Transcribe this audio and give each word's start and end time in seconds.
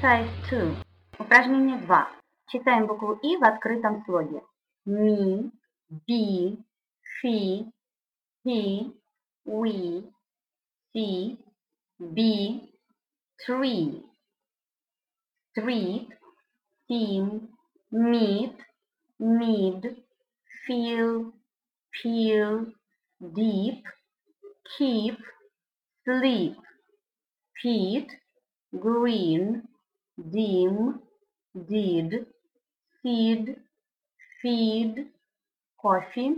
Exercise 0.00 0.30
2. 0.48 0.76
Упражнение 1.18 1.76
2. 1.78 2.08
Читаем 2.46 2.86
букву 2.86 3.14
И 3.14 3.36
в 3.36 3.42
открытом 3.42 4.04
слоге. 4.04 4.42
Ми, 4.84 5.50
би, 6.06 6.56
фи, 7.20 7.66
he, 8.46 8.92
we, 9.44 10.04
see, 10.94 11.38
be, 12.00 12.70
tree. 13.44 14.04
Street, 15.50 16.08
team, 16.88 17.48
meet, 17.90 18.56
mid, 19.18 19.96
feel, 20.64 21.32
peel, 21.90 22.66
deep, 23.20 23.82
keep, 24.78 25.18
sleep, 26.04 26.56
pit, 27.60 28.06
green, 28.72 29.67
deem, 30.32 31.00
deed, 31.68 32.26
seed, 33.02 33.56
feed, 34.42 35.08
coffee. 35.80 36.36